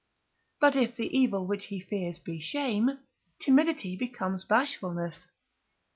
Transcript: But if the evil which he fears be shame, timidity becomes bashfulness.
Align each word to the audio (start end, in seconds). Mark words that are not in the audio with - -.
But 0.59 0.75
if 0.75 0.95
the 0.95 1.15
evil 1.15 1.45
which 1.45 1.65
he 1.65 1.79
fears 1.79 2.17
be 2.17 2.39
shame, 2.39 2.97
timidity 3.37 3.95
becomes 3.95 4.43
bashfulness. 4.43 5.27